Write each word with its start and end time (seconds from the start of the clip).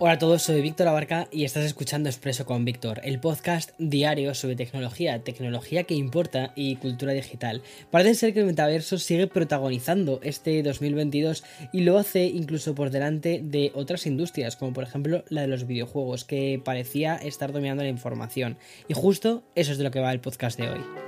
Hola 0.00 0.12
a 0.12 0.18
todos, 0.18 0.42
soy 0.42 0.60
Víctor 0.60 0.86
Abarca 0.86 1.26
y 1.32 1.42
estás 1.42 1.64
escuchando 1.64 2.08
Expreso 2.08 2.46
con 2.46 2.64
Víctor, 2.64 3.00
el 3.02 3.18
podcast 3.18 3.72
diario 3.78 4.32
sobre 4.32 4.54
tecnología, 4.54 5.24
tecnología 5.24 5.82
que 5.82 5.94
importa 5.94 6.52
y 6.54 6.76
cultura 6.76 7.12
digital. 7.12 7.62
Parece 7.90 8.14
ser 8.14 8.32
que 8.32 8.38
el 8.38 8.46
metaverso 8.46 8.98
sigue 8.98 9.26
protagonizando 9.26 10.20
este 10.22 10.62
2022 10.62 11.42
y 11.72 11.80
lo 11.80 11.98
hace 11.98 12.26
incluso 12.26 12.76
por 12.76 12.90
delante 12.90 13.40
de 13.42 13.72
otras 13.74 14.06
industrias, 14.06 14.54
como 14.54 14.72
por 14.72 14.84
ejemplo 14.84 15.24
la 15.30 15.40
de 15.40 15.48
los 15.48 15.66
videojuegos, 15.66 16.24
que 16.24 16.62
parecía 16.64 17.16
estar 17.16 17.50
dominando 17.50 17.82
la 17.82 17.88
información. 17.88 18.56
Y 18.86 18.94
justo 18.94 19.42
eso 19.56 19.72
es 19.72 19.78
de 19.78 19.84
lo 19.84 19.90
que 19.90 19.98
va 19.98 20.12
el 20.12 20.20
podcast 20.20 20.60
de 20.60 20.68
hoy. 20.68 21.07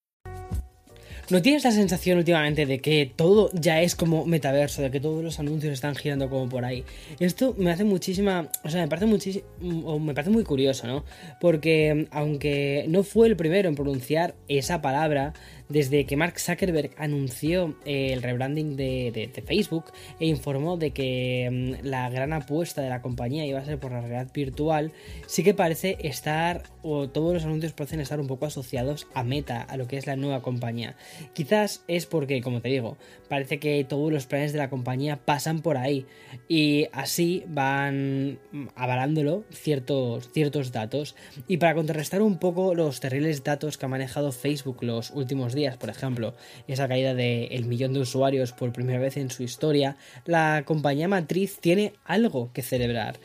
¿No 1.31 1.41
tienes 1.41 1.63
la 1.63 1.71
sensación 1.71 2.17
últimamente 2.17 2.65
de 2.65 2.79
que 2.79 3.09
todo 3.15 3.51
ya 3.53 3.81
es 3.81 3.95
como 3.95 4.25
metaverso, 4.25 4.81
de 4.81 4.91
que 4.91 4.99
todos 4.99 5.23
los 5.23 5.39
anuncios 5.39 5.71
están 5.71 5.95
girando 5.95 6.29
como 6.29 6.49
por 6.49 6.65
ahí? 6.65 6.83
Esto 7.21 7.55
me 7.57 7.71
hace 7.71 7.85
muchísima, 7.85 8.49
o 8.65 8.69
sea, 8.69 8.81
me 8.81 8.89
parece 8.89 9.05
muchísimo, 9.05 9.45
o 9.85 9.97
me 9.97 10.13
parece 10.13 10.29
muy 10.29 10.43
curioso, 10.43 10.87
¿no? 10.87 11.05
Porque 11.39 12.07
aunque 12.11 12.83
no 12.89 13.03
fue 13.03 13.27
el 13.27 13.37
primero 13.37 13.69
en 13.69 13.75
pronunciar 13.75 14.35
esa 14.49 14.81
palabra, 14.81 15.31
desde 15.71 16.05
que 16.05 16.17
Mark 16.17 16.39
Zuckerberg 16.39 16.91
anunció 16.97 17.75
eh, 17.85 18.13
el 18.13 18.21
rebranding 18.21 18.75
de, 18.75 19.31
Facebook 19.45 19.85
e 20.19 20.27
informó 20.27 20.77
de 20.77 20.91
que 20.91 21.77
mm, 21.81 21.87
la 21.87 22.09
gran 22.09 22.33
apuesta 22.33 22.81
de 22.81 22.89
la 22.89 23.01
compañía 23.01 23.45
iba 23.45 23.59
a 23.59 23.65
ser 23.65 23.79
por 23.79 23.91
la 23.91 24.01
realidad 24.01 24.31
virtual, 24.33 24.91
sí 25.27 25.43
que 25.43 25.53
parece 25.53 25.97
estar, 26.01 26.63
o 26.81 27.09
todos 27.09 27.33
los 27.33 27.45
anuncios 27.45 27.73
parecen 27.73 28.01
estar 28.01 28.19
un 28.19 28.27
poco 28.27 28.45
asociados 28.45 29.07
a 29.13 29.23
Meta, 29.23 29.61
a 29.61 29.77
lo 29.77 29.87
que 29.87 29.97
es 29.97 30.07
la 30.07 30.15
nueva 30.15 30.41
compañía. 30.41 30.95
Quizás 31.33 31.83
es 31.87 32.05
porque, 32.05 32.41
como 32.41 32.61
te 32.61 32.69
digo, 32.69 32.97
parece 33.29 33.59
que 33.59 33.83
todos 33.83 34.11
los 34.11 34.25
planes 34.25 34.51
de 34.51 34.59
la 34.59 34.69
compañía 34.69 35.17
pasan 35.25 35.61
por 35.61 35.77
ahí 35.77 36.05
y 36.47 36.87
así 36.91 37.43
van 37.47 38.39
avalándolo 38.75 39.45
ciertos, 39.51 40.29
ciertos 40.31 40.71
datos. 40.71 41.15
Y 41.47 41.57
para 41.57 41.75
contrarrestar 41.75 42.21
un 42.21 42.37
poco 42.37 42.75
los 42.75 42.99
terribles 42.99 43.43
datos 43.43 43.77
que 43.77 43.85
ha 43.85 43.89
manejado 43.89 44.31
Facebook 44.31 44.83
los 44.83 45.11
últimos 45.11 45.53
días, 45.53 45.60
por 45.79 45.89
ejemplo, 45.89 46.33
esa 46.67 46.87
caída 46.87 47.13
del 47.13 47.65
millón 47.65 47.93
de 47.93 47.99
usuarios 47.99 48.51
por 48.51 48.71
primera 48.73 48.99
vez 48.99 49.17
en 49.17 49.29
su 49.29 49.43
historia, 49.43 49.97
la 50.25 50.63
compañía 50.65 51.07
matriz 51.07 51.59
tiene 51.59 51.93
algo 52.05 52.51
que 52.53 52.61
celebrar. 52.61 53.19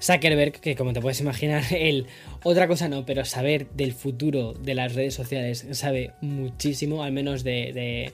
Zuckerberg, 0.00 0.60
que 0.60 0.76
como 0.76 0.92
te 0.92 1.00
puedes 1.00 1.20
imaginar, 1.20 1.62
él, 1.70 2.06
otra 2.42 2.68
cosa 2.68 2.88
no, 2.88 3.06
pero 3.06 3.24
saber 3.24 3.68
del 3.70 3.92
futuro 3.92 4.52
de 4.52 4.74
las 4.74 4.94
redes 4.94 5.14
sociales 5.14 5.66
sabe 5.72 6.12
muchísimo, 6.20 7.02
al 7.02 7.12
menos 7.12 7.42
de, 7.42 8.12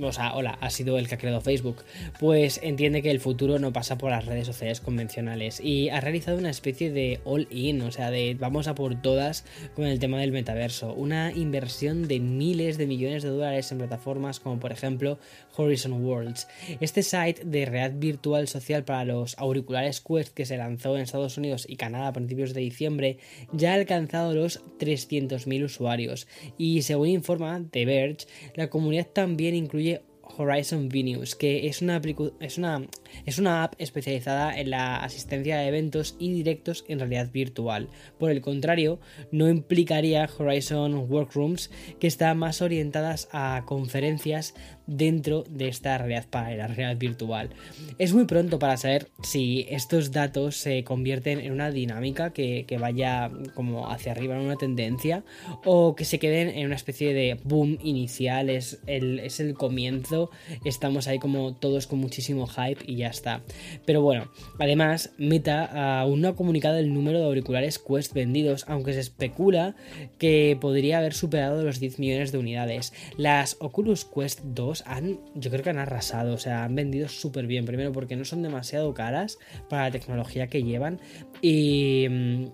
o 0.00 0.12
sea, 0.12 0.34
hola, 0.34 0.58
ha 0.60 0.70
sido 0.70 0.98
el 0.98 1.08
que 1.08 1.14
ha 1.14 1.18
creado 1.18 1.40
Facebook, 1.40 1.84
pues 2.18 2.60
entiende 2.62 3.02
que 3.02 3.10
el 3.10 3.20
futuro 3.20 3.58
no 3.58 3.72
pasa 3.72 3.98
por 3.98 4.10
las 4.10 4.26
redes 4.26 4.46
sociales 4.46 4.80
convencionales 4.80 5.60
y 5.60 5.88
ha 5.88 6.00
realizado 6.00 6.38
una 6.38 6.50
especie 6.50 6.90
de 6.92 7.20
all-in, 7.24 7.82
o 7.82 7.90
sea, 7.90 8.10
de 8.10 8.36
vamos 8.38 8.68
a 8.68 8.74
por 8.74 9.00
todas 9.00 9.44
con 9.74 9.86
el 9.86 9.98
tema 9.98 10.18
del 10.18 10.32
metaverso, 10.32 10.92
una 10.94 11.32
inversión 11.32 12.08
de 12.08 12.20
miles 12.20 12.78
de 12.78 12.86
millones 12.86 13.22
de 13.22 13.30
dólares 13.30 13.70
en 13.72 13.78
plataformas 13.78 14.40
como 14.40 14.58
por 14.58 14.72
ejemplo 14.72 15.18
Horizon 15.56 16.04
Worlds. 16.04 16.48
Este 16.80 17.02
site 17.02 17.44
de 17.44 17.66
realidad 17.66 17.98
virtual 17.98 18.48
social 18.48 18.84
para 18.84 19.04
los 19.04 19.36
auriculares 19.38 20.00
Quest 20.00 20.34
que 20.34 20.46
se 20.46 20.56
lanzó 20.56 20.96
en 20.96 21.02
Estados 21.02 21.36
Unidos 21.36 21.66
y 21.68 21.76
Canadá 21.76 22.08
a 22.08 22.12
principios 22.12 22.54
de 22.54 22.60
diciembre 22.60 23.18
ya 23.52 23.72
ha 23.72 23.74
alcanzado 23.74 24.34
los 24.34 24.62
300.000 24.78 25.64
usuarios. 25.64 26.26
Y 26.58 26.82
según 26.82 27.08
informa 27.08 27.62
The 27.70 27.84
Verge, 27.84 28.26
la 28.54 28.70
comunidad 28.70 29.06
también 29.06 29.54
incluye 29.54 29.89
Horizon 30.36 30.88
Venus, 30.88 31.34
que 31.34 31.66
es 31.66 31.82
una, 31.82 32.00
es, 32.40 32.58
una, 32.58 32.86
es 33.26 33.38
una 33.38 33.64
app 33.64 33.74
especializada 33.78 34.58
en 34.58 34.70
la 34.70 34.96
asistencia 34.96 35.56
a 35.56 35.66
eventos 35.66 36.16
y 36.18 36.32
directos 36.32 36.84
en 36.88 36.98
realidad 36.98 37.30
virtual. 37.32 37.88
Por 38.18 38.30
el 38.30 38.40
contrario, 38.40 39.00
no 39.32 39.48
implicaría 39.48 40.28
Horizon 40.38 40.94
Workrooms, 41.10 41.70
que 41.98 42.06
está 42.06 42.34
más 42.34 42.62
orientadas 42.62 43.28
a 43.32 43.64
conferencias 43.66 44.54
dentro 44.86 45.44
de 45.48 45.68
esta 45.68 45.96
realidad 45.98 46.26
la 46.32 46.66
realidad 46.66 46.96
virtual. 46.96 47.50
Es 47.98 48.12
muy 48.12 48.24
pronto 48.24 48.58
para 48.58 48.76
saber 48.76 49.08
si 49.22 49.66
estos 49.70 50.12
datos 50.12 50.56
se 50.56 50.84
convierten 50.84 51.40
en 51.40 51.52
una 51.52 51.70
dinámica 51.70 52.32
que, 52.32 52.66
vaya 52.80 53.30
como 53.54 53.90
hacia 53.90 54.12
arriba 54.12 54.36
en 54.36 54.42
una 54.42 54.56
tendencia 54.56 55.22
o 55.64 55.94
que 55.94 56.04
se 56.04 56.18
queden 56.18 56.48
en 56.48 56.66
una 56.66 56.76
especie 56.76 57.12
de 57.12 57.38
boom 57.44 57.78
inicial, 57.82 58.48
es 58.48 58.80
el, 58.86 59.18
es 59.20 59.40
el 59.40 59.54
comienzo, 59.54 60.30
estamos 60.64 61.08
ahí 61.08 61.18
como 61.18 61.54
todos 61.54 61.86
con 61.86 61.98
muchísimo 61.98 62.46
hype 62.46 62.80
y 62.86 62.96
ya 62.96 63.08
está. 63.08 63.42
Pero 63.84 64.02
bueno, 64.02 64.30
además 64.58 65.12
Meta 65.18 66.00
aún 66.00 66.22
no 66.22 66.28
ha 66.28 66.36
comunicado 66.36 66.78
el 66.78 66.94
número 66.94 67.18
de 67.18 67.26
auriculares 67.26 67.78
Quest 67.78 68.14
vendidos, 68.14 68.64
aunque 68.66 68.94
se 68.94 69.00
especula 69.00 69.74
que 70.18 70.56
podría 70.60 70.98
haber 70.98 71.12
superado 71.12 71.62
los 71.62 71.80
10 71.80 71.98
millones 71.98 72.32
de 72.32 72.38
unidades. 72.38 72.92
Las 73.16 73.56
Oculus 73.60 74.04
Quest 74.04 74.40
2 74.44 74.69
han, 74.86 75.20
yo 75.34 75.50
creo 75.50 75.62
que 75.62 75.70
han 75.70 75.78
arrasado, 75.78 76.34
o 76.34 76.38
sea, 76.38 76.64
han 76.64 76.74
vendido 76.74 77.08
súper 77.08 77.46
bien. 77.46 77.64
Primero 77.64 77.92
porque 77.92 78.16
no 78.16 78.24
son 78.24 78.42
demasiado 78.42 78.92
caras 78.94 79.38
para 79.68 79.84
la 79.84 79.90
tecnología 79.90 80.48
que 80.48 80.62
llevan 80.62 81.00
y, 81.40 82.06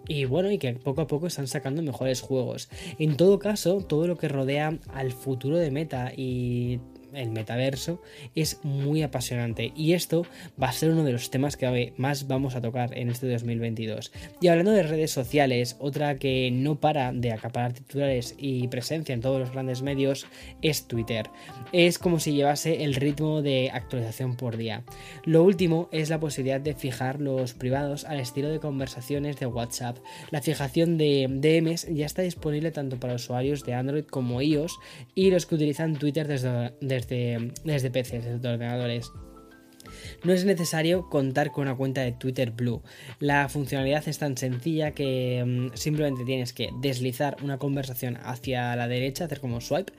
y 0.08 0.24
bueno, 0.24 0.50
y 0.50 0.58
que 0.58 0.74
poco 0.74 1.02
a 1.02 1.06
poco 1.06 1.26
están 1.26 1.46
sacando 1.46 1.82
mejores 1.82 2.20
juegos. 2.20 2.68
En 2.98 3.16
todo 3.16 3.38
caso, 3.38 3.78
todo 3.78 4.06
lo 4.06 4.16
que 4.16 4.28
rodea 4.28 4.78
al 4.92 5.12
futuro 5.12 5.58
de 5.58 5.70
Meta 5.70 6.12
y 6.16 6.80
el 7.12 7.30
metaverso, 7.30 8.00
es 8.34 8.60
muy 8.62 9.02
apasionante 9.02 9.72
y 9.74 9.92
esto 9.92 10.26
va 10.60 10.68
a 10.68 10.72
ser 10.72 10.90
uno 10.90 11.04
de 11.04 11.12
los 11.12 11.30
temas 11.30 11.56
que 11.56 11.92
más 11.96 12.26
vamos 12.26 12.54
a 12.54 12.60
tocar 12.60 12.96
en 12.96 13.10
este 13.10 13.28
2022. 13.30 14.12
Y 14.40 14.48
hablando 14.48 14.72
de 14.72 14.82
redes 14.82 15.10
sociales, 15.10 15.76
otra 15.78 16.16
que 16.16 16.50
no 16.52 16.80
para 16.80 17.12
de 17.12 17.32
acaparar 17.32 17.72
titulares 17.72 18.34
y 18.38 18.68
presencia 18.68 19.14
en 19.14 19.20
todos 19.20 19.40
los 19.40 19.52
grandes 19.52 19.82
medios 19.82 20.26
es 20.62 20.86
Twitter. 20.86 21.28
Es 21.72 21.98
como 21.98 22.20
si 22.20 22.32
llevase 22.32 22.84
el 22.84 22.94
ritmo 22.94 23.42
de 23.42 23.70
actualización 23.72 24.36
por 24.36 24.56
día. 24.56 24.84
Lo 25.24 25.42
último 25.42 25.88
es 25.92 26.10
la 26.10 26.20
posibilidad 26.20 26.60
de 26.60 26.74
fijar 26.74 27.20
los 27.20 27.54
privados 27.54 28.04
al 28.04 28.20
estilo 28.20 28.48
de 28.48 28.60
conversaciones 28.60 29.38
de 29.38 29.46
WhatsApp. 29.46 29.98
La 30.30 30.42
fijación 30.42 30.98
de 30.98 31.26
DMs 31.28 31.86
ya 31.92 32.06
está 32.06 32.22
disponible 32.22 32.70
tanto 32.70 32.98
para 32.98 33.14
usuarios 33.14 33.64
de 33.64 33.74
Android 33.74 34.04
como 34.04 34.40
iOS 34.40 34.78
y 35.14 35.30
los 35.30 35.46
que 35.46 35.54
utilizan 35.54 35.96
Twitter 35.96 36.26
desde, 36.26 36.72
desde 36.80 36.95
desde, 36.96 37.52
desde 37.64 37.90
PCs, 37.90 38.24
desde 38.24 38.48
ordenadores. 38.48 39.12
No 40.24 40.32
es 40.32 40.44
necesario 40.44 41.08
contar 41.08 41.52
con 41.52 41.62
una 41.62 41.76
cuenta 41.76 42.02
de 42.02 42.12
Twitter 42.12 42.50
Blue. 42.50 42.82
La 43.20 43.48
funcionalidad 43.48 44.06
es 44.08 44.18
tan 44.18 44.36
sencilla 44.36 44.92
que 44.92 45.44
mm, 45.46 45.76
simplemente 45.76 46.24
tienes 46.24 46.52
que 46.52 46.70
deslizar 46.80 47.36
una 47.42 47.58
conversación 47.58 48.18
hacia 48.22 48.74
la 48.76 48.88
derecha, 48.88 49.24
hacer 49.24 49.40
como 49.40 49.60
swipe, 49.60 49.92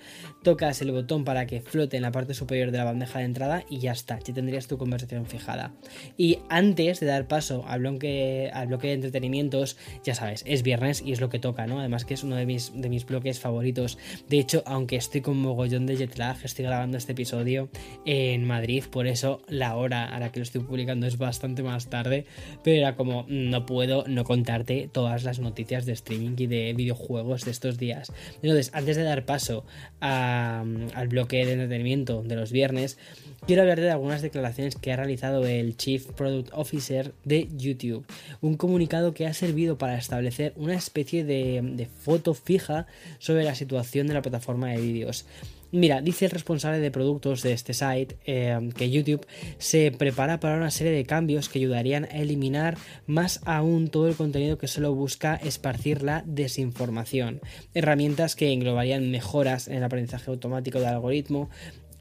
tocas 0.43 0.81
el 0.81 0.91
botón 0.91 1.23
para 1.23 1.45
que 1.45 1.61
flote 1.61 1.97
en 1.97 2.03
la 2.03 2.11
parte 2.11 2.33
superior 2.33 2.71
de 2.71 2.77
la 2.77 2.83
bandeja 2.83 3.19
de 3.19 3.25
entrada 3.25 3.63
y 3.69 3.79
ya 3.79 3.91
está, 3.91 4.19
ya 4.19 4.33
tendrías 4.33 4.67
tu 4.67 4.77
conversación 4.77 5.25
fijada. 5.25 5.73
Y 6.17 6.39
antes 6.49 6.99
de 6.99 7.07
dar 7.07 7.27
paso 7.27 7.65
al 7.67 7.79
bloque, 7.79 8.49
al 8.53 8.67
bloque 8.67 8.87
de 8.87 8.93
entretenimientos, 8.93 9.77
ya 10.03 10.15
sabes, 10.15 10.43
es 10.45 10.63
viernes 10.63 11.01
y 11.05 11.11
es 11.11 11.21
lo 11.21 11.29
que 11.29 11.39
toca, 11.39 11.67
¿no? 11.67 11.79
Además 11.79 12.05
que 12.05 12.13
es 12.13 12.23
uno 12.23 12.35
de 12.35 12.45
mis, 12.45 12.71
de 12.75 12.89
mis 12.89 13.05
bloques 13.05 13.39
favoritos. 13.39 13.97
De 14.27 14.39
hecho, 14.39 14.63
aunque 14.65 14.95
estoy 14.95 15.21
con 15.21 15.37
mogollón 15.37 15.85
de 15.85 15.95
jet 15.95 16.17
lag, 16.17 16.37
estoy 16.43 16.65
grabando 16.65 16.97
este 16.97 17.13
episodio 17.13 17.69
en 18.05 18.45
Madrid, 18.45 18.83
por 18.89 19.07
eso 19.07 19.41
la 19.47 19.75
hora 19.75 19.86
a 19.93 20.19
la 20.19 20.31
que 20.31 20.39
lo 20.39 20.43
estoy 20.43 20.61
publicando 20.61 21.07
es 21.07 21.17
bastante 21.17 21.63
más 21.63 21.89
tarde, 21.89 22.25
pero 22.63 22.77
era 22.77 22.95
como 22.95 23.25
no 23.27 23.65
puedo 23.65 24.05
no 24.07 24.23
contarte 24.23 24.89
todas 24.91 25.23
las 25.23 25.39
noticias 25.39 25.85
de 25.85 25.93
streaming 25.93 26.35
y 26.37 26.47
de 26.47 26.73
videojuegos 26.73 27.45
de 27.45 27.51
estos 27.51 27.77
días. 27.77 28.11
Entonces, 28.41 28.71
antes 28.73 28.97
de 28.97 29.03
dar 29.03 29.25
paso 29.25 29.65
al 29.99 31.07
bloque 31.09 31.45
de 31.45 31.53
entretenimiento 31.53 32.23
de 32.23 32.35
los 32.35 32.51
viernes, 32.51 32.97
quiero 33.45 33.61
hablarte 33.61 33.83
de 33.83 33.91
algunas 33.91 34.21
declaraciones 34.21 34.75
que 34.75 34.91
ha 34.91 34.95
realizado 34.95 35.45
el 35.45 35.77
Chief 35.77 36.05
Product 36.13 36.49
Officer 36.53 37.13
de 37.23 37.47
YouTube, 37.55 38.05
un 38.41 38.57
comunicado 38.57 39.13
que 39.13 39.27
ha 39.27 39.33
servido 39.33 39.77
para 39.77 39.97
establecer 39.97 40.53
una 40.55 40.75
especie 40.75 41.23
de, 41.23 41.61
de 41.63 41.85
foto 41.85 42.33
fija 42.33 42.87
sobre 43.19 43.43
la 43.43 43.55
situación 43.55 44.07
de 44.07 44.13
la 44.13 44.21
plataforma 44.21 44.69
de 44.69 44.81
vídeos. 44.81 45.25
Mira, 45.71 46.01
dice 46.01 46.25
el 46.25 46.31
responsable 46.31 46.79
de 46.79 46.91
productos 46.91 47.41
de 47.43 47.53
este 47.53 47.73
site 47.73 48.17
eh, 48.25 48.69
que 48.75 48.89
YouTube 48.89 49.25
se 49.57 49.91
prepara 49.91 50.39
para 50.39 50.57
una 50.57 50.71
serie 50.71 50.93
de 50.93 51.05
cambios 51.05 51.49
que 51.49 51.59
ayudarían 51.59 52.05
a 52.05 52.19
eliminar 52.19 52.77
más 53.05 53.41
aún 53.45 53.89
todo 53.89 54.07
el 54.07 54.15
contenido 54.15 54.57
que 54.57 54.67
solo 54.67 54.93
busca 54.93 55.35
esparcir 55.35 56.03
la 56.03 56.23
desinformación. 56.25 57.41
Herramientas 57.73 58.35
que 58.35 58.51
englobarían 58.51 59.11
mejoras 59.11 59.67
en 59.67 59.75
el 59.75 59.83
aprendizaje 59.83 60.31
automático 60.31 60.79
del 60.79 60.89
algoritmo, 60.89 61.49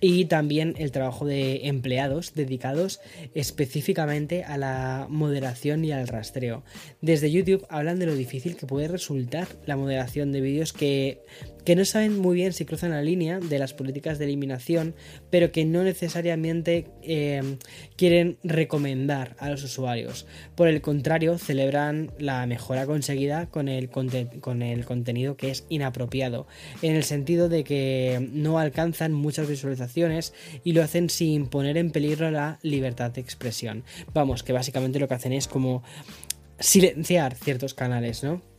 y 0.00 0.26
también 0.26 0.74
el 0.78 0.92
trabajo 0.92 1.24
de 1.24 1.68
empleados 1.68 2.34
dedicados 2.34 3.00
específicamente 3.34 4.44
a 4.44 4.58
la 4.58 5.06
moderación 5.08 5.84
y 5.84 5.92
al 5.92 6.08
rastreo. 6.08 6.64
Desde 7.00 7.30
YouTube 7.30 7.66
hablan 7.70 7.98
de 7.98 8.06
lo 8.06 8.14
difícil 8.14 8.56
que 8.56 8.66
puede 8.66 8.88
resultar 8.88 9.48
la 9.64 9.76
moderación 9.76 10.32
de 10.32 10.40
vídeos 10.40 10.72
que 10.72 11.22
que 11.66 11.74
no 11.74 11.84
saben 11.84 12.16
muy 12.16 12.36
bien 12.36 12.52
si 12.52 12.64
cruzan 12.64 12.92
la 12.92 13.02
línea 13.02 13.40
de 13.40 13.58
las 13.58 13.74
políticas 13.74 14.20
de 14.20 14.24
eliminación, 14.26 14.94
pero 15.30 15.50
que 15.50 15.64
no 15.64 15.82
necesariamente 15.82 16.86
eh, 17.02 17.58
quieren 17.96 18.38
recomendar 18.44 19.34
a 19.40 19.50
los 19.50 19.64
usuarios. 19.64 20.26
Por 20.54 20.68
el 20.68 20.80
contrario, 20.80 21.38
celebran 21.38 22.12
la 22.20 22.46
mejora 22.46 22.86
conseguida 22.86 23.46
con 23.46 23.66
el, 23.68 23.90
con 23.90 24.62
el 24.62 24.84
contenido 24.84 25.36
que 25.36 25.50
es 25.50 25.66
inapropiado, 25.68 26.46
en 26.82 26.94
el 26.94 27.02
sentido 27.02 27.48
de 27.48 27.64
que 27.64 28.28
no 28.32 28.60
alcanzan 28.60 29.12
muchas 29.12 29.48
visualizaciones 29.48 30.34
y 30.62 30.72
lo 30.72 30.84
hacen 30.84 31.10
sin 31.10 31.48
poner 31.48 31.78
en 31.78 31.90
peligro 31.90 32.30
la 32.30 32.60
libertad 32.62 33.10
de 33.10 33.20
expresión. 33.20 33.82
Vamos, 34.14 34.44
que 34.44 34.52
básicamente 34.52 35.00
lo 35.00 35.08
que 35.08 35.14
hacen 35.14 35.32
es 35.32 35.48
como 35.48 35.82
silenciar 36.60 37.34
ciertos 37.34 37.74
canales, 37.74 38.22
¿no? 38.22 38.55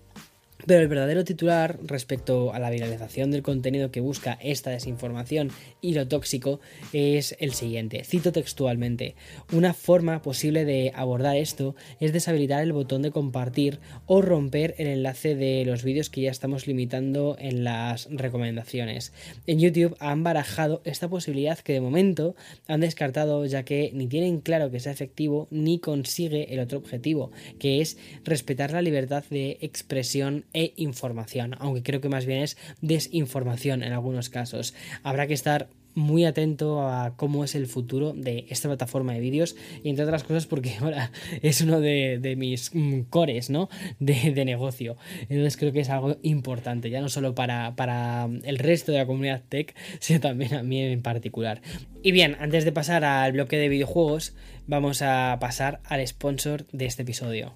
Pero 0.68 0.82
el 0.82 0.90
verdadero 0.90 1.24
titular 1.24 1.80
respecto 1.82 2.54
a 2.54 2.60
la 2.60 2.70
viralización 2.70 3.32
del 3.32 3.42
contenido 3.42 3.90
que 3.90 4.02
busca 4.02 4.38
esta 4.42 4.70
desinformación 4.70 5.50
y 5.80 5.94
lo 5.94 6.10
tóxico 6.10 6.60
es 6.92 7.38
el 7.40 7.54
siguiente. 7.54 8.04
Cito 8.04 8.34
textualmente. 8.34 9.16
Una 9.54 9.74
forma 9.74 10.22
posible 10.22 10.66
de 10.66 10.92
abordar 10.94 11.38
esto 11.38 11.78
es 12.02 12.12
deshabilitar 12.12 12.62
el 12.64 12.74
botón 12.74 13.02
de 13.02 13.12
compartir 13.12 13.80
o 14.08 14.22
romper 14.22 14.76
el 14.78 14.88
enlace 14.88 15.36
de 15.36 15.64
los 15.64 15.86
vídeos 15.86 16.10
que 16.10 16.20
ya 16.20 16.32
estamos 16.32 16.68
limitando 16.68 17.38
en 17.40 17.64
las 17.64 18.10
recomendaciones. 18.12 19.14
En 19.46 19.62
YouTube 19.62 19.96
han 20.02 20.26
barajado 20.26 20.82
esta 20.84 21.08
posibilidad 21.08 21.58
que 21.60 21.72
de 21.72 21.82
momento 21.82 22.36
han 22.68 22.82
descartado 22.82 23.46
ya 23.46 23.64
que 23.64 23.92
ni 23.94 24.08
tienen 24.08 24.42
claro 24.42 24.70
que 24.70 24.82
sea 24.82 24.92
efectivo 24.92 25.48
ni 25.50 25.80
consigue 25.80 26.54
el 26.54 26.60
otro 26.60 26.78
objetivo, 26.78 27.32
que 27.58 27.80
es 27.80 27.98
respetar 28.26 28.74
la 28.74 28.82
libertad 28.82 29.24
de 29.30 29.60
expresión 29.62 30.44
e 30.58 30.74
información, 30.76 31.56
aunque 31.60 31.84
creo 31.84 32.02
que 32.02 32.10
más 32.10 32.26
bien 32.26 32.42
es 32.42 32.58
desinformación 32.82 33.84
en 33.84 33.94
algunos 33.94 34.30
casos. 34.30 34.74
Habrá 35.04 35.28
que 35.28 35.36
estar 35.36 35.70
muy 35.94 36.26
atento 36.26 36.82
a 36.82 37.16
cómo 37.16 37.44
es 37.44 37.54
el 37.54 37.68
futuro 37.68 38.14
de 38.14 38.48
esta 38.50 38.68
plataforma 38.68 39.14
de 39.14 39.20
vídeos 39.20 39.56
y 39.84 39.90
entre 39.90 40.06
otras 40.06 40.24
cosas 40.24 40.48
porque 40.48 40.76
ahora 40.82 41.12
es 41.42 41.62
uno 41.62 41.80
de, 41.80 42.36
mis 42.38 42.74
mm, 42.74 43.02
cores 43.10 43.50
¿no? 43.50 43.68
de, 44.00 44.46
negocio 44.46 44.96
entonces 45.22 45.58
creo 45.58 45.74
que 45.74 45.80
es 45.80 45.90
algo 45.90 46.18
importante 46.22 46.92
ya 46.92 47.02
no 47.02 47.10
solo 47.10 47.34
para, 47.34 47.76
para 47.76 48.30
el 48.44 48.60
resto 48.60 48.92
de 48.92 49.00
la 49.00 49.08
comunidad 49.08 49.42
tech 49.50 49.76
sino 50.00 50.20
también 50.20 50.54
a 50.54 50.62
mí 50.62 50.80
en 50.80 51.02
particular 51.02 51.62
y 52.04 52.12
bien 52.12 52.38
antes 52.40 52.64
de 52.64 52.72
pasar 52.72 53.04
al 53.04 53.32
bloque 53.32 53.58
de 53.58 53.68
videojuegos 53.68 54.36
vamos 54.68 55.02
a 55.02 55.38
pasar 55.42 55.82
al 55.84 56.08
sponsor 56.08 56.68
de 56.68 56.86
este 56.86 57.02
episodio 57.02 57.56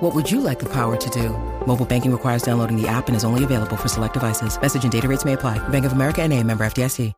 What 0.00 0.14
would 0.14 0.30
you 0.30 0.42
like 0.42 0.58
the 0.58 0.68
power 0.68 0.94
to 0.98 1.10
do? 1.10 1.30
Mobile 1.66 1.86
banking 1.86 2.12
requires 2.12 2.42
downloading 2.42 2.76
the 2.76 2.86
app 2.86 3.08
and 3.08 3.16
is 3.16 3.24
only 3.24 3.44
available 3.44 3.76
for 3.76 3.88
select 3.88 4.12
devices. 4.12 4.60
Message 4.60 4.84
and 4.84 4.92
data 4.92 5.08
rates 5.08 5.24
may 5.24 5.32
apply. 5.32 5.58
Bank 5.70 5.86
of 5.86 5.92
America 5.92 6.26
NA, 6.28 6.42
member 6.42 6.64
FDIC. 6.64 7.12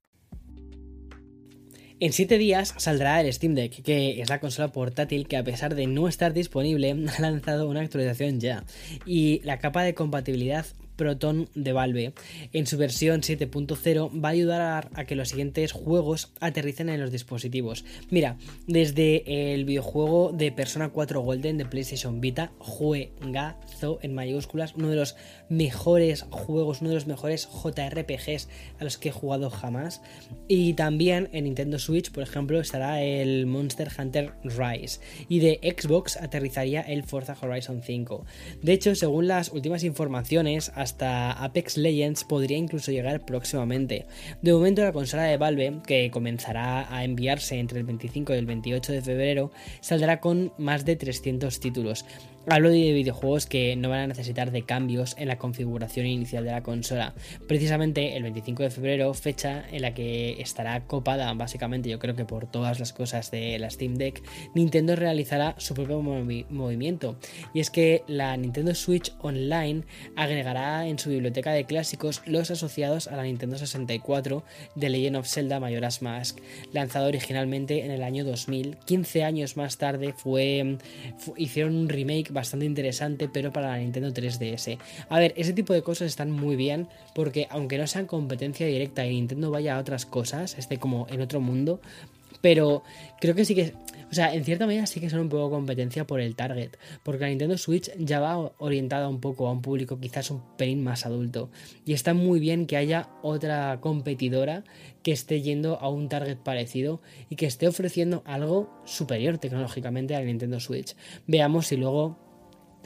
En 2.01 2.13
7 2.13 2.39
días 2.39 2.75
saldrá 2.77 3.21
el 3.21 3.33
Steam 3.33 3.57
Deck, 3.57 3.83
que 3.83 4.21
es 4.21 4.31
la 4.31 4.39
consola 4.39 4.69
portátil 4.69 5.27
que 5.27 5.37
a 5.37 5.43
pesar 5.43 5.75
de 5.75 5.89
no 5.89 6.07
estar 6.07 6.33
disponible 6.33 6.95
ha 7.19 7.21
lanzado 7.21 7.69
una 7.69 7.81
actualización 7.81 8.39
ya. 8.39 8.65
Y 9.05 9.41
la 9.43 9.59
capa 9.59 9.83
de 9.83 9.95
compatibilidad 9.95 10.65
Proton 10.99 11.49
de 11.55 11.73
Valve. 11.73 12.13
En 12.53 12.67
su 12.67 12.77
versión 12.77 13.23
7.0 13.23 14.23
va 14.23 14.29
a 14.29 14.33
ayudar 14.33 14.91
a, 14.93 15.05
que 15.05 15.15
los 15.15 15.31
siguientes 15.31 15.73
juegos 15.73 16.33
aterricen 16.41 16.91
en 16.91 17.01
los 17.01 17.11
dispositivos. 17.11 17.85
Mira, 18.11 18.37
desde 18.67 19.55
el 19.55 19.65
videojuego 19.65 20.33
de 20.33 20.53
Persona 20.53 20.91
4 20.91 21.21
Golden 21.21 21.57
de 21.57 21.65
PlayStation 21.65 22.21
Vita, 22.21 22.53
juegazo 22.59 24.01
en 24.03 24.15
mayúsculas, 24.15 24.75
uno 24.75 24.91
de 24.91 24.97
los 24.97 25.17
mejores 25.49 26.27
juegos, 26.31 26.81
uno 26.81 26.91
de 26.91 26.97
los 26.97 27.07
mejores 27.07 27.49
JRPGs 27.49 28.49
a 28.81 28.85
los 28.85 28.99
que 28.99 29.11
he 29.11 29.13
jugado 29.13 29.49
jamás. 29.49 30.03
Y 30.49 30.75
también 30.75 31.29
en 31.33 31.45
Nintendo 31.45 31.79
Switch, 31.79 32.11
por 32.11 32.25
ejemplo, 32.25 32.59
estará 32.59 33.03
el 33.03 33.47
Monster 33.47 33.89
Hunter 33.97 34.33
Rise. 34.43 35.01
Y 35.29 35.39
de 35.39 35.61
Xbox 35.63 36.17
aterrizaría 36.17 36.81
el 36.81 37.05
Forza 37.05 37.37
Horizon 37.41 37.83
5. 37.85 38.27
De 38.63 38.73
hecho, 38.73 38.97
según 38.97 39.29
las 39.29 39.53
últimas 39.53 39.85
informaciones, 39.85 40.73
hasta 40.89 41.33
Apex 41.33 41.77
Legends 41.77 42.25
podría 42.25 42.57
incluso 42.57 42.91
llegar 42.91 43.25
próximamente. 43.27 44.07
De 44.41 44.55
momento 44.55 44.83
la 44.83 44.93
consola 44.93 45.25
de 45.25 45.37
Valve, 45.37 45.83
que 45.87 46.11
comenzará 46.11 46.93
a 46.95 47.05
enviarse 47.05 47.59
entre 47.59 47.79
el 47.79 47.85
25 47.85 48.33
y 48.33 48.39
el 48.39 48.47
28 48.47 48.93
de 48.93 49.03
febrero, 49.03 49.51
saldrá 49.81 50.21
con 50.21 50.53
más 50.57 50.87
de 50.87 50.97
300 50.97 51.61
títulos. 51.61 52.07
Hablo 52.51 52.71
de 52.71 52.95
videojuegos 52.95 53.45
que 53.45 53.77
no 53.77 53.91
van 53.91 54.01
a 54.01 54.07
necesitar 54.07 54.51
de 54.53 54.63
cambios 54.63 55.15
en 55.19 55.29
la 55.29 55.37
configuración 55.37 56.07
inicial 56.07 56.47
de 56.47 56.51
la 56.51 56.63
consola. 56.63 57.13
Precisamente 57.47 58.17
el 58.17 58.23
25 58.23 58.63
de 58.63 58.71
febrero, 58.71 59.13
fecha 59.13 59.67
en 59.71 59.83
la 59.83 59.93
que 59.93 60.41
estará 60.41 60.87
copada 60.87 61.31
básicamente 61.35 61.91
yo 61.91 61.99
creo 61.99 62.17
que 62.17 62.25
por 62.25 62.51
todas 62.51 62.81
las 62.81 62.95
cosas 62.95 63.31
de 63.31 63.59
la 63.59 63.69
Steam 63.69 63.97
Deck, 63.97 64.23
Nintendo 64.55 64.97
realizará 64.97 65.57
su 65.59 65.75
propio 65.75 66.01
movimiento. 66.01 67.17
Y 67.53 67.61
es 67.61 67.69
que 67.69 68.03
la 68.07 68.35
Nintendo 68.39 68.75
Switch 68.75 69.13
Online 69.21 69.83
agregará 70.17 70.89
en 70.89 70.99
su 70.99 71.11
biblioteca 71.11 71.53
de 71.53 71.67
clásicos 71.67 72.23
los 72.25 72.51
asociados 72.51 73.09
a 73.09 73.17
la 73.17 73.25
Nintendo 73.25 73.59
64 73.59 74.43
de 74.75 74.89
Legend 74.89 75.17
of 75.17 75.29
Zelda 75.29 75.61
Majora's 75.61 76.01
Mask, 76.01 76.39
lanzado 76.73 77.09
originalmente 77.09 77.85
en 77.85 77.91
el 77.91 78.03
año 78.03 78.25
2000. 78.25 78.79
15 78.87 79.25
años 79.25 79.59
más 79.59 79.77
tarde 79.77 80.15
fue, 80.17 80.79
hicieron 81.37 81.77
un 81.77 81.91
remake 81.91 82.38
bastante 82.39 82.67
interesante, 82.67 83.29
pero 83.29 83.53
para 83.53 83.69
la 83.69 83.79
Nintendo 83.79 84.11
3DS. 84.11 84.79
A 85.09 85.19
ver, 85.19 85.35
ese 85.37 85.53
tipo 85.53 85.73
de 85.73 85.83
cosas 85.83 86.09
están 86.09 86.31
muy 86.31 86.57
bien, 86.57 86.89
porque 87.15 87.47
aunque 87.51 87.79
no 87.79 87.87
sean 87.87 88.07
competencia 88.07 88.67
directa 88.67 89.07
y 89.07 89.11
Nintendo 89.11 89.51
vaya 89.51 89.77
a 89.77 89.81
otras 89.81 90.07
cosas, 90.07 90.57
esté 90.59 90.79
como 90.79 91.07
en 91.11 91.21
otro 91.21 91.41
mundo, 91.41 91.81
pero 92.41 92.83
creo 93.21 93.35
que 93.35 93.45
sí 93.45 93.55
que. 93.55 93.75
O 94.11 94.15
sea, 94.15 94.33
en 94.33 94.43
cierta 94.43 94.67
medida 94.67 94.87
sí 94.87 95.01
que 95.01 95.11
son 95.11 95.21
un 95.21 95.29
poco 95.29 95.51
competencia 95.51 96.07
por 96.07 96.21
el 96.21 96.35
target. 96.35 96.71
Porque 97.03 97.25
la 97.25 97.29
Nintendo 97.29 97.59
Switch 97.59 97.91
ya 97.99 98.21
va 98.21 98.53
orientada 98.57 99.07
un 99.07 99.21
poco 99.21 99.49
a 99.49 99.53
un 99.53 99.61
público 99.61 100.01
quizás 100.01 100.31
un 100.31 100.41
pelín 100.57 100.83
más 100.83 101.05
adulto. 101.05 101.51
Y 101.85 101.93
está 101.93 102.15
muy 102.15 102.41
bien 102.41 102.67
que 102.67 102.79
haya 102.79 103.11
otra 103.23 103.81
competidora 103.83 104.65
que 105.03 105.13
esté 105.13 105.43
yendo 105.43 105.79
a 105.79 105.91
un 105.91 106.09
target 106.09 106.39
parecido 106.39 107.03
y 107.29 107.37
que 107.37 107.45
esté 107.45 107.69
ofreciendo 107.69 108.23
algo 108.25 108.71
superior 108.87 109.37
tecnológicamente 109.37 110.15
a 110.15 110.21
la 110.21 110.25
Nintendo 110.25 110.59
Switch. 110.59 110.97
Veamos 111.27 111.67
si 111.67 111.77
luego 111.77 112.28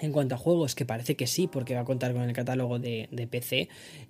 en 0.03 0.13
cuanto 0.13 0.35
a 0.35 0.39
juegos, 0.39 0.75
que 0.75 0.85
parece 0.85 1.17
que 1.17 1.27
sí, 1.27 1.47
porque 1.47 1.75
va 1.75 1.81
a 1.81 1.85
contar 1.85 2.13
con 2.13 2.23
el 2.23 2.33
catálogo 2.33 2.79
de, 2.79 3.29
PC, 3.31 3.69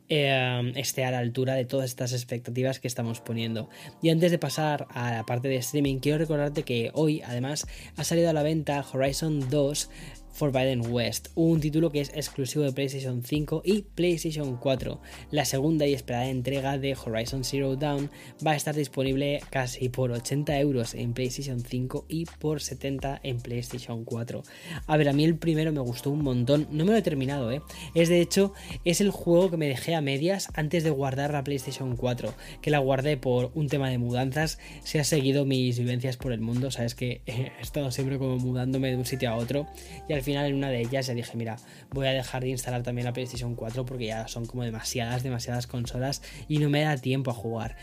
eh, 0.09 0.73
esté 0.75 1.05
a 1.05 1.11
la 1.11 1.19
altura 1.19 1.55
de 1.55 1.65
todas 1.65 1.91
estas 1.91 2.13
expectativas 2.13 2.81
que 2.81 2.89
estamos 2.89 3.21
poniendo. 3.21 3.69
Y 4.01 4.09
antes 4.09 4.31
de 4.31 4.39
pasar 4.39 4.87
a 4.91 5.13
la 5.13 5.25
parte 5.25 5.49
de 5.49 5.57
streaming, 5.57 5.99
quiero 5.99 6.19
recordarte 6.19 6.63
que 6.63 6.91
hoy, 6.95 7.23
además, 7.23 7.67
ha 7.97 8.05
salido 8.05 8.31
a 8.31 8.33
la 8.33 8.43
venta 8.43 8.85
Horizon 8.93 9.49
2 9.51 9.91
Forbidden 10.33 10.93
West, 10.93 11.29
un 11.35 11.61
título 11.61 11.91
que 11.91 12.01
es 12.01 12.11
exclusivo 12.15 12.65
de 12.65 12.73
PlayStation 12.73 13.23
5 13.23 13.63
y 13.65 13.83
PlayStation 13.83 14.57
4. 14.57 15.01
La 15.31 15.45
segunda 15.45 15.87
y 15.87 15.93
esperada 15.93 16.29
entrega 16.29 16.79
de 16.79 16.97
Horizon 16.97 17.45
Zero 17.45 17.77
Dawn 17.77 18.11
va 18.45 18.53
a 18.53 18.57
estar 18.57 18.75
disponible 18.75 19.41
casi 19.51 19.89
por 19.89 20.11
80 20.11 20.59
euros 20.59 20.95
en 20.95 21.13
PlayStation 21.13 21.61
5 21.61 22.07
y 22.09 22.25
por 22.25 22.61
70 22.61 23.21
en 23.23 23.41
PlayStation 23.41 24.05
4. 24.05 24.43
A 24.87 24.97
ver, 24.97 25.09
a 25.09 25.13
mí 25.13 25.25
el 25.25 25.37
primero 25.37 25.73
me 25.73 25.81
gustó 25.81 26.11
un 26.11 26.23
montón, 26.23 26.67
no 26.71 26.85
me 26.85 26.93
lo 26.93 26.99
he 26.99 27.03
terminado, 27.03 27.51
¿eh? 27.53 27.63
Es 27.95 28.09
de 28.09 28.21
hecho, 28.21 28.53
es 28.85 29.01
el 29.01 29.11
juego 29.11 29.51
que 29.51 29.57
me 29.57 29.69
dejé 29.69 29.95
a 29.95 30.01
medias 30.01 30.49
antes 30.55 30.85
de 30.85 30.91
guardar 30.91 31.33
la 31.33 31.45
PlayStation 31.45 31.97
4, 31.97 32.35
que 32.61 32.71
la 32.71 32.79
guardé 32.79 33.17
por 33.17 33.51
un 33.55 33.69
tema 33.69 33.91
de 33.91 33.99
mudanzas, 33.99 34.59
se 34.83 35.01
ha 35.01 35.05
seguido 35.05 35.45
mis 35.45 35.79
vivencias 35.79 36.17
por 36.17 36.33
el 36.33 36.41
mundo, 36.41 36.71
sabes 36.71 36.95
que 36.95 37.21
he 37.27 37.53
estado 37.61 37.91
siempre 37.91 38.19
como 38.19 38.39
mudándome 38.39 38.91
de 38.91 38.97
un 38.97 39.07
sitio 39.07 39.31
a 39.31 39.37
otro 39.37 39.67
y 40.09 40.13
al 40.13 40.22
al 40.23 40.25
final 40.25 40.47
en 40.47 40.55
una 40.55 40.69
de 40.69 40.81
ellas 40.81 41.09
ya 41.09 41.15
dije, 41.15 41.37
mira, 41.37 41.57
voy 41.91 42.07
a 42.07 42.13
dejar 42.13 42.45
de 42.45 42.51
instalar 42.51 42.85
también 42.85 43.07
la 43.07 43.13
PlayStation 43.13 43.57
4 43.57 43.85
porque 43.85 44.07
ya 44.07 44.29
son 44.29 44.47
como 44.47 44.63
demasiadas, 44.63 45.25
demasiadas 45.25 45.67
consolas 45.67 46.23
y 46.47 46.59
no 46.59 46.71
me 46.71 46.83
da 46.83 46.97
tiempo 46.97 47.33
a 47.33 47.35
jugar. 47.35 47.75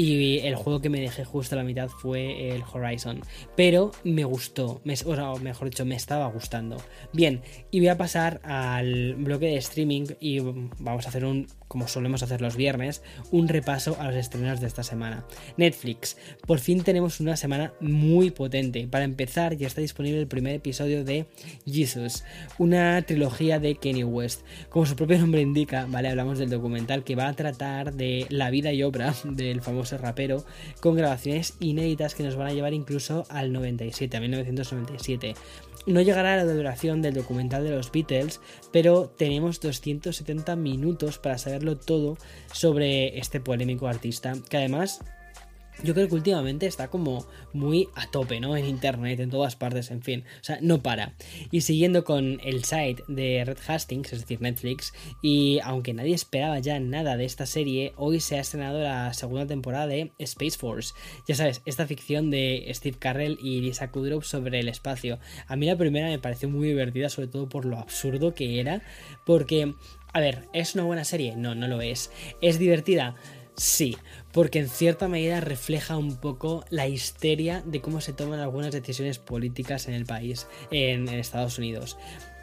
Y 0.00 0.38
el 0.46 0.54
juego 0.54 0.80
que 0.80 0.90
me 0.90 1.00
dejé 1.00 1.24
justo 1.24 1.56
a 1.56 1.58
la 1.58 1.64
mitad 1.64 1.88
fue 1.88 2.54
el 2.54 2.62
Horizon. 2.72 3.20
Pero 3.56 3.90
me 4.04 4.22
gustó, 4.22 4.80
o 4.84 5.38
mejor 5.40 5.70
dicho, 5.70 5.84
me 5.84 5.96
estaba 5.96 6.28
gustando. 6.28 6.76
Bien, 7.12 7.42
y 7.72 7.80
voy 7.80 7.88
a 7.88 7.98
pasar 7.98 8.40
al 8.44 9.16
bloque 9.16 9.46
de 9.46 9.56
streaming 9.56 10.04
y 10.20 10.38
vamos 10.38 11.04
a 11.06 11.08
hacer 11.08 11.24
un 11.24 11.48
como 11.68 11.86
solemos 11.86 12.22
hacer 12.22 12.40
los 12.40 12.56
viernes, 12.56 13.02
un 13.30 13.46
repaso 13.46 13.96
a 14.00 14.06
los 14.06 14.16
estrenos 14.16 14.60
de 14.60 14.66
esta 14.66 14.82
semana. 14.82 15.24
Netflix, 15.56 16.16
por 16.46 16.58
fin 16.58 16.82
tenemos 16.82 17.20
una 17.20 17.36
semana 17.36 17.74
muy 17.80 18.30
potente. 18.30 18.88
Para 18.88 19.04
empezar, 19.04 19.56
ya 19.56 19.66
está 19.66 19.82
disponible 19.82 20.18
el 20.18 20.26
primer 20.26 20.54
episodio 20.54 21.04
de 21.04 21.26
Jesus, 21.66 22.24
una 22.56 23.02
trilogía 23.02 23.60
de 23.60 23.74
Kenny 23.76 24.02
West. 24.02 24.42
Como 24.70 24.86
su 24.86 24.96
propio 24.96 25.18
nombre 25.18 25.42
indica, 25.42 25.86
¿vale? 25.88 26.08
Hablamos 26.08 26.38
del 26.38 26.50
documental 26.50 27.04
que 27.04 27.16
va 27.16 27.28
a 27.28 27.34
tratar 27.34 27.92
de 27.92 28.26
la 28.30 28.50
vida 28.50 28.72
y 28.72 28.82
obra 28.82 29.14
del 29.24 29.60
famoso 29.60 29.87
rapero, 29.96 30.44
con 30.80 30.96
grabaciones 30.96 31.54
inéditas 31.60 32.14
que 32.14 32.24
nos 32.24 32.36
van 32.36 32.48
a 32.48 32.52
llevar 32.52 32.74
incluso 32.74 33.24
al 33.30 33.52
97, 33.52 34.16
a 34.16 34.20
1997. 34.20 35.34
No 35.86 36.02
llegará 36.02 36.34
a 36.34 36.36
la 36.36 36.52
duración 36.52 37.00
del 37.00 37.14
documental 37.14 37.64
de 37.64 37.70
los 37.70 37.90
Beatles, 37.90 38.40
pero 38.72 39.08
tenemos 39.08 39.60
270 39.60 40.54
minutos 40.56 41.18
para 41.18 41.38
saberlo 41.38 41.78
todo 41.78 42.18
sobre 42.52 43.18
este 43.18 43.40
polémico 43.40 43.88
artista, 43.88 44.34
que 44.50 44.58
además 44.58 45.00
yo 45.82 45.94
creo 45.94 46.08
que 46.08 46.14
últimamente 46.14 46.66
está 46.66 46.88
como 46.88 47.26
muy 47.52 47.88
a 47.94 48.10
tope, 48.10 48.40
¿no? 48.40 48.56
En 48.56 48.66
internet, 48.66 49.20
en 49.20 49.30
todas 49.30 49.56
partes, 49.56 49.90
en 49.90 50.02
fin. 50.02 50.24
O 50.40 50.44
sea, 50.44 50.58
no 50.60 50.82
para. 50.82 51.14
Y 51.50 51.60
siguiendo 51.60 52.04
con 52.04 52.40
el 52.44 52.64
site 52.64 53.02
de 53.08 53.44
Red 53.44 53.58
Hastings, 53.66 54.12
es 54.12 54.20
decir, 54.20 54.40
Netflix, 54.40 54.92
y 55.22 55.60
aunque 55.62 55.94
nadie 55.94 56.14
esperaba 56.14 56.58
ya 56.58 56.80
nada 56.80 57.16
de 57.16 57.24
esta 57.24 57.46
serie, 57.46 57.92
hoy 57.96 58.20
se 58.20 58.36
ha 58.36 58.40
estrenado 58.40 58.80
la 58.80 59.12
segunda 59.14 59.46
temporada 59.46 59.86
de 59.86 60.12
Space 60.18 60.58
Force. 60.58 60.94
Ya 61.26 61.34
sabes, 61.34 61.62
esta 61.64 61.86
ficción 61.86 62.30
de 62.30 62.68
Steve 62.74 62.96
Carrell 62.98 63.38
y 63.42 63.60
Lisa 63.60 63.90
Kudrow 63.90 64.22
sobre 64.22 64.60
el 64.60 64.68
espacio. 64.68 65.18
A 65.46 65.56
mí 65.56 65.66
la 65.66 65.76
primera 65.76 66.08
me 66.08 66.18
pareció 66.18 66.48
muy 66.48 66.68
divertida, 66.68 67.08
sobre 67.08 67.28
todo 67.28 67.48
por 67.48 67.64
lo 67.64 67.78
absurdo 67.78 68.34
que 68.34 68.60
era, 68.60 68.82
porque... 69.24 69.74
A 70.14 70.20
ver, 70.20 70.48
¿es 70.54 70.74
una 70.74 70.84
buena 70.84 71.04
serie? 71.04 71.36
No, 71.36 71.54
no 71.54 71.68
lo 71.68 71.82
es. 71.82 72.10
¿Es 72.40 72.58
divertida? 72.58 73.14
Sí, 73.58 73.96
porque 74.32 74.60
en 74.60 74.68
cierta 74.68 75.08
medida 75.08 75.40
refleja 75.40 75.96
un 75.96 76.16
poco 76.16 76.64
la 76.70 76.86
histeria 76.86 77.60
de 77.66 77.80
cómo 77.80 78.00
se 78.00 78.12
toman 78.12 78.38
algunas 78.38 78.70
decisiones 78.70 79.18
políticas 79.18 79.88
en 79.88 79.94
el 79.94 80.06
país, 80.06 80.46
en, 80.70 81.08
Estados 81.08 81.58
Unidos. 81.58 81.98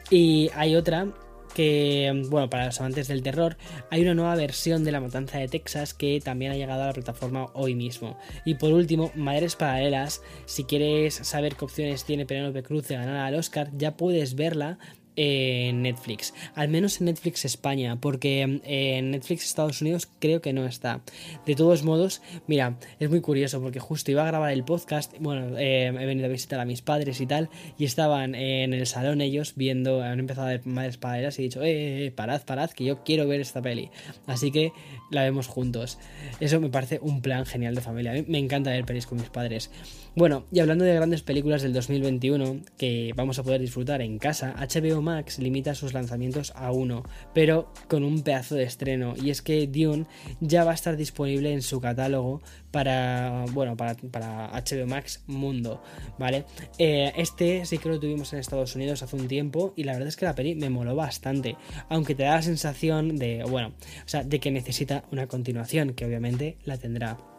Y 0.10 0.52
hay 0.56 0.76
otra 0.76 1.08
que, 1.54 2.12
bueno, 2.28 2.50
para 2.50 2.66
los 2.66 2.82
amantes 2.82 3.08
del 3.08 3.24
terror, 3.24 3.56
hay 3.90 4.02
una 4.02 4.14
nueva 4.14 4.36
versión 4.36 4.84
de 4.84 4.92
La 4.92 5.00
Matanza 5.00 5.38
de 5.38 5.48
Texas 5.48 5.94
que 5.94 6.20
también 6.20 6.52
ha 6.52 6.58
llegado 6.58 6.84
a 6.84 6.88
la 6.88 6.94
plataforma 6.94 7.46
hoy 7.54 7.76
mismo. 7.76 8.20
Y 8.44 8.56
por 8.56 8.74
último, 8.74 9.14
Madres 9.16 9.56
Paralelas, 9.56 10.22
si 10.46 10.66
quieres 10.66 11.16
saber 11.16 11.56
qué 11.56 11.64
opciones 11.64 12.04
tiene 12.04 12.26
Penélope 12.26 12.62
Cruz 12.62 12.90
de 12.90 12.96
ganar 12.96 13.16
al 13.16 13.36
Oscar, 13.36 13.70
ya 13.78 13.96
puedes 13.96 14.36
verla 14.36 14.80
en 15.16 15.84
Netflix, 15.84 16.34
al 16.56 16.70
menos 16.70 17.00
en 17.00 17.06
Netflix 17.06 17.46
España, 17.46 17.98
porque 18.00 18.42
en 18.42 19.12
Netflix 19.12 19.46
Estados 19.46 19.82
Unidos 19.82 20.08
creo 20.20 20.42
que 20.42 20.54
no 20.54 20.66
está. 20.66 21.02
De 21.46 21.56
todos 21.56 21.84
modos, 21.84 22.22
mira, 22.48 22.78
es 23.00 23.10
muy 23.10 23.22
curioso 23.22 23.62
porque 23.62 23.80
justo 23.80 24.12
iba 24.12 24.24
a 24.24 24.28
grabar 24.28 24.52
el 24.52 24.64
podcast, 24.64 25.14
bueno, 25.20 25.58
eh, 25.58 25.88
he 25.88 26.06
venido 26.06 26.26
a 26.26 26.30
visitar 26.30 26.60
a 26.60 26.66
mis 26.66 26.82
padres 26.82 27.22
y 27.22 27.28
tal, 27.28 27.50
y 27.78 27.86
estaban 27.86 28.36
en 28.36 28.74
el 28.74 28.88
salón 28.88 29.22
ellos 29.22 29.54
viendo, 29.56 30.02
han 30.02 30.20
empezado 30.20 30.48
a 30.48 30.52
ver 30.52 30.66
Madres 30.66 30.98
Paralelas 30.98 31.38
y 31.38 31.42
he 31.42 31.46
dicho, 31.46 31.62
eh, 31.62 31.76
eh, 31.76 32.06
eh, 32.06 32.12
parad, 32.12 32.42
parad, 32.44 32.70
que 32.72 32.86
yo 32.86 33.04
quiero 33.04 33.28
ver 33.28 33.42
esta 33.42 33.62
peli. 33.62 33.90
Así 34.28 34.52
que 34.52 34.72
la 35.12 35.24
vemos 35.24 35.48
juntos. 35.48 35.98
Eso 36.40 36.60
me 36.60 36.70
parece 36.70 37.00
un 37.02 37.22
plan 37.22 37.46
genial 37.46 37.76
de 37.76 37.82
familia. 37.82 38.12
A 38.12 38.14
mí 38.16 38.26
me 38.28 38.40
encanta 38.40 38.72
ver 38.72 38.86
pelis 38.86 39.06
con 39.06 39.20
mis 39.20 39.30
padres. 39.30 39.70
Bueno, 40.16 40.46
y 40.52 40.60
hablando 40.62 40.86
de 40.86 40.96
grandes 40.96 41.22
películas 41.22 41.62
del 41.62 41.74
2021 41.74 42.62
que 42.78 43.14
vamos 43.16 43.38
a 43.40 43.44
poder 43.44 43.60
disfrutar 43.60 44.02
en 44.02 44.18
casa, 44.18 44.56
HBO 44.58 45.02
Max 45.06 45.40
limita 45.40 45.76
sus 45.76 45.94
lanzamientos 45.94 46.52
a 46.56 46.72
uno, 46.72 47.04
pero 47.34 47.72
con 47.88 48.04
un 48.04 48.24
pedazo 48.24 48.56
de 48.56 48.64
estreno, 48.64 49.14
y 49.16 49.30
es 49.30 49.42
que 49.42 49.68
Dune 49.68 50.06
ya 50.42 50.64
va 50.66 50.72
a 50.72 50.74
estar 50.74 50.98
disponible 50.98 51.54
en 51.54 51.62
su 51.62 51.80
catálogo 51.80 52.42
para, 52.72 53.46
bueno, 53.54 53.78
para, 53.78 53.96
HBO 53.96 54.88
Max 54.88 55.24
Mundo, 55.28 55.82
¿vale? 56.20 56.46
Eh, 56.78 57.14
este 57.16 57.66
sí 57.66 57.78
que 57.78 57.90
lo 57.90 58.00
tuvimos 58.00 58.34
en 58.34 58.40
Estados 58.40 58.76
Unidos 58.76 59.02
hace 59.04 59.16
un 59.16 59.28
tiempo 59.28 59.74
y 59.78 59.84
la 59.84 59.94
verdad 59.94 60.10
es 60.10 60.18
que 60.18 60.26
la 60.26 60.36
peli 60.36 60.56
me 60.56 60.70
moló 60.70 60.96
bastante, 60.96 61.56
aunque 61.90 62.16
te 62.16 62.24
da 62.24 62.36
la 62.36 62.42
sensación 62.42 63.18
de, 63.18 63.44
bueno, 63.48 63.70
o 63.70 64.08
sea, 64.08 64.24
de 64.24 64.40
que 64.40 64.52
necesita 64.52 65.06
una 65.12 65.28
continuación, 65.28 65.94
que 65.94 66.06
obviamente 66.06 66.58
la 66.66 66.78
tendrá. 66.78 67.35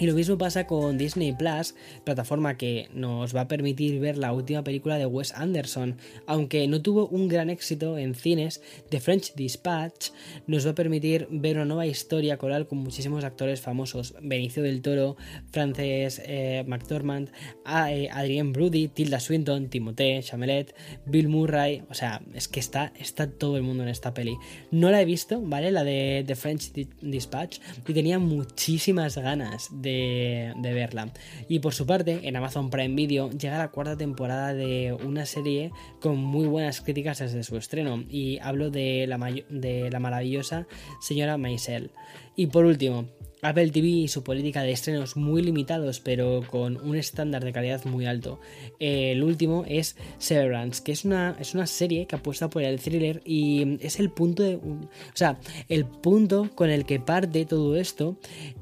Y 0.00 0.06
lo 0.06 0.14
mismo 0.14 0.38
pasa 0.38 0.64
con 0.64 0.96
Disney 0.96 1.32
Plus, 1.32 1.74
plataforma 2.04 2.56
que 2.56 2.88
nos 2.94 3.34
va 3.34 3.40
a 3.40 3.48
permitir 3.48 3.98
ver 3.98 4.16
la 4.16 4.32
última 4.32 4.62
película 4.62 4.96
de 4.96 5.06
Wes 5.06 5.32
Anderson. 5.32 5.96
Aunque 6.28 6.68
no 6.68 6.80
tuvo 6.82 7.08
un 7.08 7.26
gran 7.26 7.50
éxito 7.50 7.98
en 7.98 8.14
cines, 8.14 8.62
The 8.90 9.00
French 9.00 9.34
Dispatch 9.34 10.10
nos 10.46 10.64
va 10.64 10.70
a 10.70 10.74
permitir 10.76 11.26
ver 11.32 11.56
una 11.56 11.64
nueva 11.64 11.86
historia 11.86 12.36
coral 12.36 12.68
con 12.68 12.78
muchísimos 12.78 13.24
actores 13.24 13.60
famosos: 13.60 14.14
Benicio 14.22 14.62
del 14.62 14.82
Toro, 14.82 15.16
Frances 15.50 16.22
eh, 16.24 16.62
McDormand, 16.68 17.30
eh, 17.66 18.08
Adrien 18.12 18.52
Brody, 18.52 18.86
Tilda 18.86 19.18
Swinton, 19.18 19.68
Timothée 19.68 20.22
Chamelet, 20.22 20.76
Bill 21.06 21.28
Murray. 21.28 21.82
O 21.90 21.94
sea, 21.94 22.22
es 22.34 22.46
que 22.46 22.60
está, 22.60 22.92
está 23.00 23.28
todo 23.28 23.56
el 23.56 23.64
mundo 23.64 23.82
en 23.82 23.88
esta 23.88 24.14
peli. 24.14 24.36
No 24.70 24.92
la 24.92 25.02
he 25.02 25.04
visto, 25.04 25.40
¿vale? 25.42 25.72
La 25.72 25.82
de 25.82 26.22
The 26.24 26.36
French 26.36 26.70
Dispatch, 27.02 27.58
y 27.88 27.92
tenía 27.92 28.20
muchísimas 28.20 29.18
ganas 29.18 29.70
de 29.72 29.87
de, 29.88 30.72
verla. 30.74 31.12
Y 31.48 31.60
por 31.60 31.74
su 31.74 31.86
parte, 31.86 32.20
en 32.22 32.36
Amazon 32.36 32.70
Prime 32.70 32.94
Video 32.94 33.30
llega 33.30 33.58
la 33.58 33.70
cuarta 33.70 33.96
temporada 33.96 34.54
de 34.54 34.92
una 34.92 35.26
serie 35.26 35.70
con 36.00 36.18
muy 36.18 36.46
buenas 36.46 36.80
críticas 36.80 37.18
desde 37.18 37.42
su 37.42 37.56
estreno. 37.56 38.04
Y 38.08 38.38
hablo 38.40 38.70
de 38.70 39.06
la, 39.06 39.18
de 39.48 39.90
la 39.90 40.00
maravillosa 40.00 40.66
señora 41.00 41.38
Maisel. 41.38 41.90
Y 42.36 42.46
por 42.46 42.64
último, 42.64 43.06
Apple 43.42 43.70
TV 43.70 43.86
y 43.86 44.08
su 44.08 44.22
política 44.24 44.62
de 44.62 44.72
estrenos 44.72 45.16
muy 45.16 45.42
limitados, 45.42 46.00
pero 46.00 46.42
con 46.50 46.76
un 46.76 46.96
estándar 46.96 47.44
de 47.44 47.52
calidad 47.52 47.84
muy 47.84 48.06
alto. 48.06 48.40
El 48.78 49.22
último 49.22 49.64
es 49.68 49.96
Severance, 50.18 50.82
que 50.82 50.92
es 50.92 51.04
una, 51.04 51.36
es 51.38 51.54
una 51.54 51.66
serie 51.66 52.06
que 52.06 52.16
apuesta 52.16 52.50
por 52.50 52.62
el 52.62 52.80
thriller 52.80 53.22
y 53.24 53.78
es 53.84 54.00
el 54.00 54.10
punto 54.10 54.42
de. 54.42 54.56
O 54.56 54.88
sea, 55.14 55.38
el 55.68 55.84
punto 55.84 56.50
con 56.54 56.70
el 56.70 56.84
que 56.84 57.00
parte 57.00 57.44
todo 57.44 57.76
esto 57.76 58.16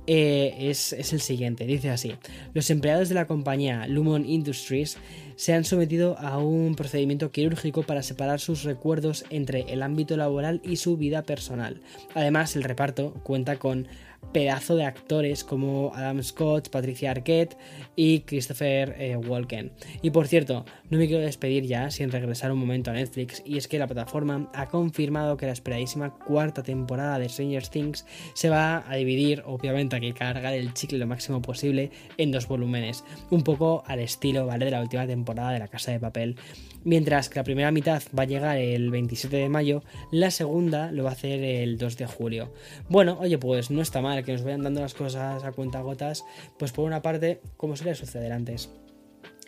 eh, 0.07 0.55
es, 0.59 0.93
es 0.93 1.13
el 1.13 1.21
siguiente: 1.21 1.67
dice 1.67 1.91
así. 1.91 2.15
Los 2.53 2.71
empleados 2.71 3.09
de 3.09 3.15
la 3.15 3.27
compañía 3.27 3.87
Lumon 3.87 4.29
Industries 4.29 4.99
se 5.37 5.53
han 5.53 5.65
sometido 5.65 6.19
a 6.19 6.39
un 6.39 6.75
procedimiento 6.75 7.31
quirúrgico 7.31 7.83
para 7.83 8.03
separar 8.03 8.41
sus 8.41 8.65
recuerdos 8.65 9.25
entre 9.31 9.73
el 9.73 9.83
ámbito 9.83 10.17
laboral 10.17 10.61
y 10.65 10.77
su 10.77 10.97
vida 10.97 11.23
personal. 11.23 11.81
Además, 12.15 12.57
el 12.57 12.65
reparto 12.65 13.13
cuenta 13.23 13.57
con 13.57 13.87
pedazo 14.33 14.77
de 14.77 14.85
actores 14.85 15.45
como 15.45 15.93
Adam 15.95 16.23
Scott, 16.23 16.69
Patricia 16.69 17.11
Arquette 17.11 17.57
y 17.95 18.21
Christopher 18.21 18.95
eh, 18.99 19.17
Walken. 19.17 19.73
Y 20.03 20.11
por 20.11 20.27
cierto, 20.29 20.65
no 20.91 20.99
me 20.99 21.07
quiero 21.07 21.23
despedir 21.23 21.65
ya 21.65 21.91
sin 21.91 22.11
regresar 22.11 22.53
un 22.53 22.59
momento 22.59 22.91
a 22.91 22.95
Netflix 22.95 23.43
y 23.47 23.57
es 23.57 23.69
que 23.69 23.79
la 23.79 23.87
plataforma 23.87 24.51
ha 24.55 24.67
confirmado 24.69 25.37
que 25.37 25.47
la 25.47 25.53
esperadísima 25.53 26.11
cuarta 26.11 26.63
temporada 26.63 27.19
de 27.19 27.29
Stranger 27.29 27.67
Things 27.67 28.05
se 28.35 28.51
va 28.51 28.85
a 28.89 28.97
dividir, 28.97 29.43
obviamente 29.47 29.97
hay 29.97 30.03
que 30.03 30.13
cargar 30.13 30.53
el 30.53 30.75
chicle 30.75 30.99
lo 30.99 31.07
máximo 31.07 31.41
posible, 31.41 31.91
en 32.19 32.31
dos 32.31 32.47
volúmenes, 32.47 33.05
un 33.31 33.43
poco 33.43 33.85
al 33.87 34.01
estilo, 34.01 34.47
¿vale? 34.47 34.67
De 34.67 34.71
la 34.71 34.83
última 34.83 35.07
temporada 35.07 35.53
de 35.53 35.59
La 35.61 35.69
Casa 35.69 35.93
de 35.93 36.01
Papel. 36.01 36.37
Mientras 36.87 37.29
que 37.29 37.41
la 37.41 37.43
primera 37.43 37.73
mitad 37.73 38.01
va 38.17 38.23
a 38.23 38.27
llegar 38.27 38.59
el 38.59 38.93
27 38.93 39.37
de 39.37 39.49
mayo, 39.49 39.83
la 40.13 40.31
segunda 40.31 40.93
lo 40.93 41.03
va 41.03 41.11
a 41.11 41.15
hacer 41.15 41.43
el 41.43 41.79
2 41.79 41.97
de 41.97 42.07
julio. 42.07 42.53
Bueno, 42.89 43.19
oye, 43.21 43.39
pues 43.39 43.73
no 43.73 43.83
está 43.83 44.01
mal 44.01 44.23
que 44.23 44.31
nos 44.31 44.45
vayan 44.45 44.63
dando 44.63 44.83
las 44.83 44.95
cosas 44.95 45.43
a 45.43 45.51
cuenta 45.51 45.81
gotas, 45.81 46.25
pues 46.61 46.71
por 46.71 46.85
una 46.85 47.03
parte, 47.03 47.41
como 47.57 47.75
suele 47.75 47.97
suceder 47.97 48.31
antes. 48.31 48.71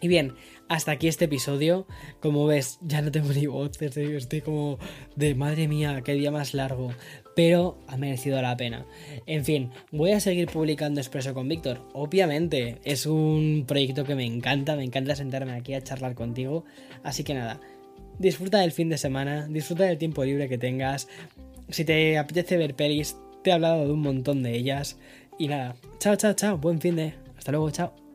Y 0.01 0.09
bien, 0.09 0.35
hasta 0.69 0.93
aquí 0.93 1.09
este 1.09 1.25
episodio. 1.25 1.87
Como 2.21 2.47
ves, 2.47 2.79
ya 2.83 3.03
no 3.03 3.11
tengo 3.11 3.33
ni 3.33 3.47
voz, 3.47 3.81
estoy, 3.81 4.41
como 4.41 4.79
de 5.17 5.35
madre 5.35 5.67
mía, 5.67 6.03
qué 6.05 6.15
día 6.15 6.31
más 6.31 6.55
largo. 6.55 6.93
Pero 7.35 7.79
ha 7.87 7.97
merecido 7.97 8.41
la 8.43 8.57
pena. 8.57 8.87
En 9.27 9.45
fin, 9.45 9.71
voy 9.91 10.13
a 10.13 10.21
seguir 10.21 10.49
publicando 10.49 11.01
Expreso 11.01 11.35
con 11.35 11.49
Víctor. 11.49 11.81
Obviamente, 11.95 12.79
es 12.85 13.07
un 13.07 13.65
proyecto 13.67 14.05
que 14.05 14.15
me 14.15 14.25
encanta, 14.25 14.77
me 14.77 14.85
encanta 14.85 15.17
sentarme 15.17 15.53
aquí 15.53 15.75
a 15.75 15.83
charlar 15.83 16.15
contigo. 16.15 16.65
Así 17.03 17.25
que 17.25 17.35
nada, 17.35 17.61
disfruta 18.19 18.59
del 18.61 18.73
fin 18.73 18.89
de 18.89 18.99
semana, 18.99 19.47
disfruta 19.49 19.85
del 19.85 19.99
tiempo 19.99 20.25
libre 20.25 20.49
que 20.49 20.59
tengas. 20.59 21.09
Si 21.71 21.85
te 21.85 22.19
apetece 22.19 22.57
ver 22.57 22.75
pelis, 22.75 23.17
te 23.43 23.51
he 23.51 23.53
hablado 23.53 23.85
de 23.85 23.93
un 23.93 24.01
montón 24.01 24.43
de 24.43 24.57
ellas. 24.57 24.99
Y 25.39 25.49
nada, 25.49 25.77
chao, 25.99 26.17
chao, 26.17 26.35
chao, 26.35 26.59
buen 26.59 26.81
fin 26.81 26.97
de. 26.97 27.15
Hasta 27.37 27.53
luego, 27.53 27.71
chao. 27.71 28.08